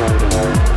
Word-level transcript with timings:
Thank 0.00 0.68
you. 0.68 0.69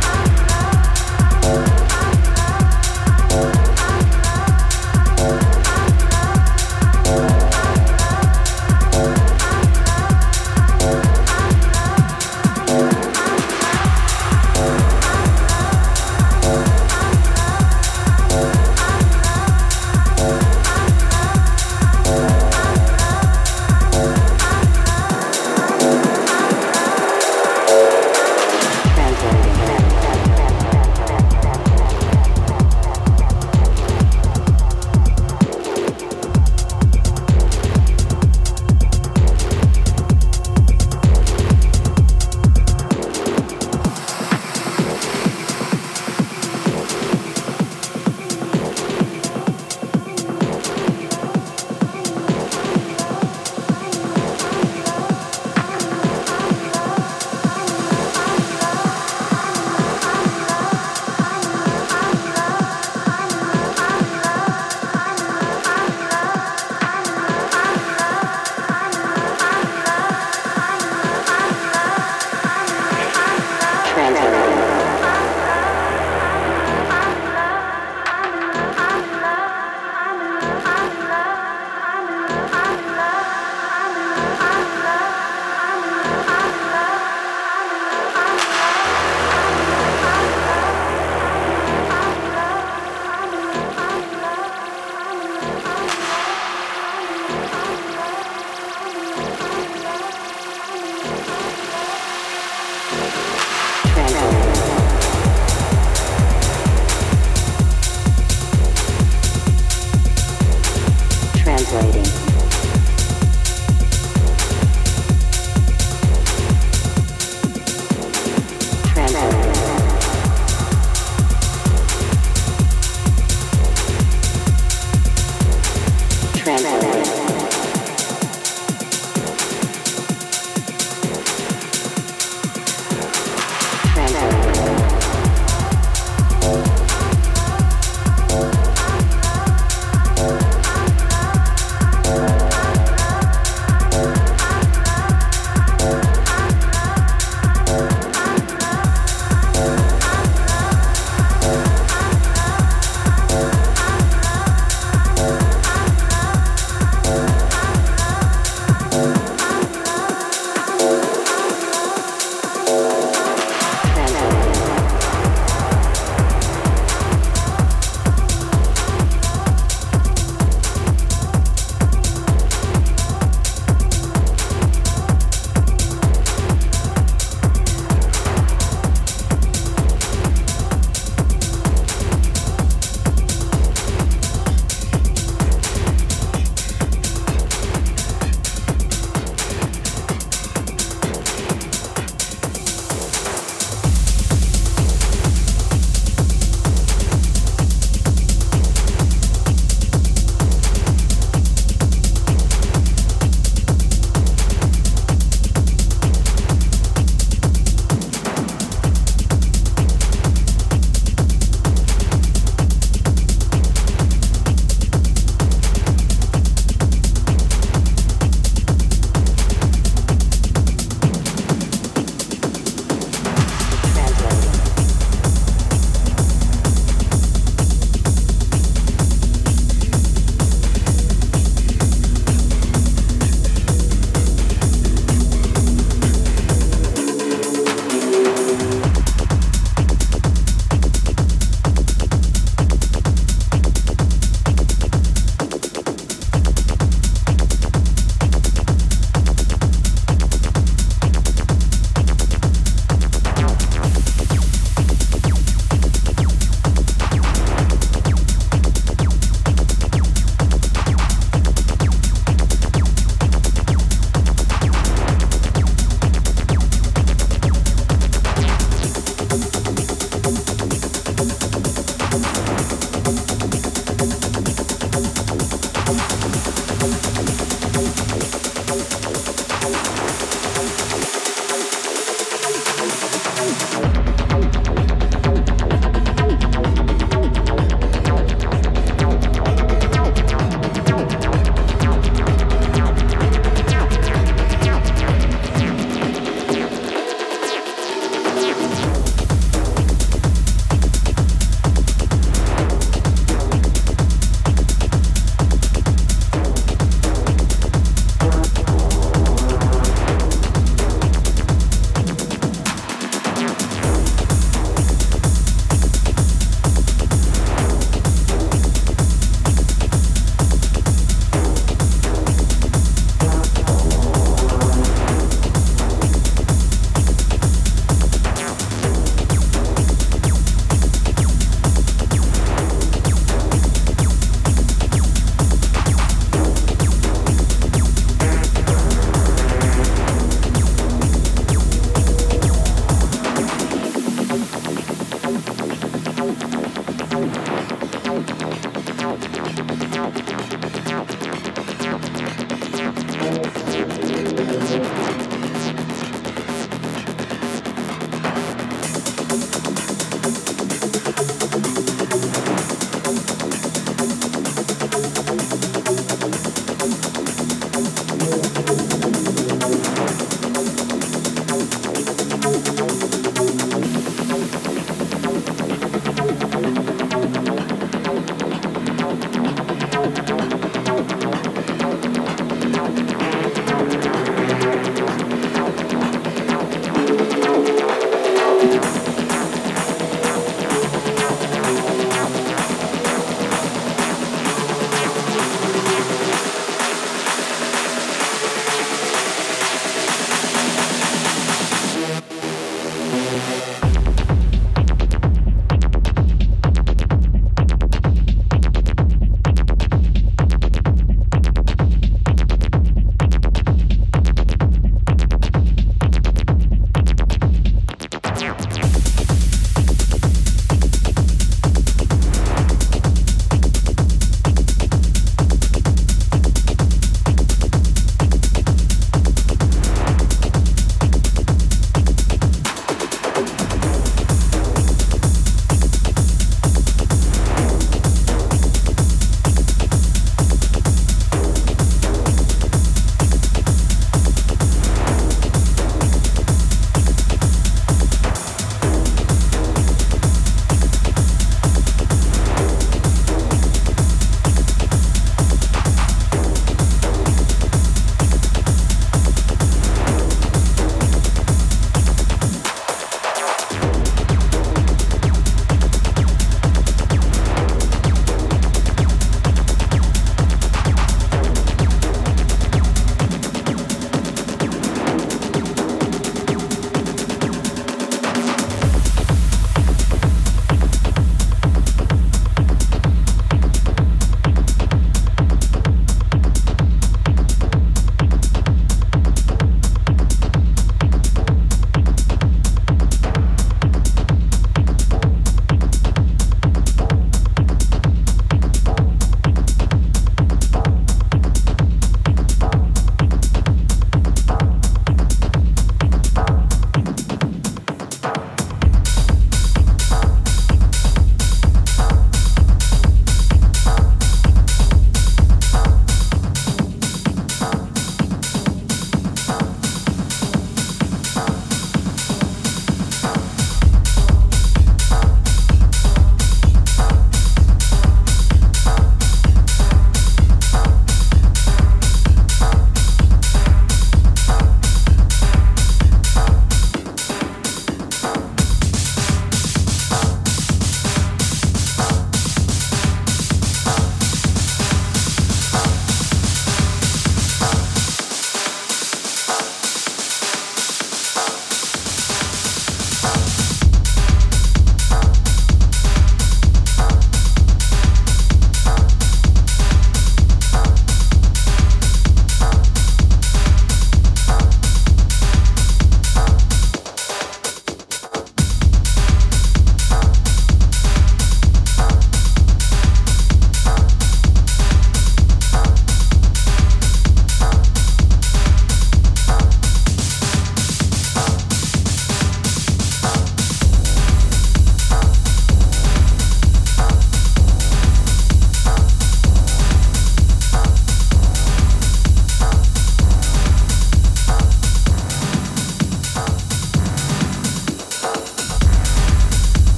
Transworld. 126.56 127.23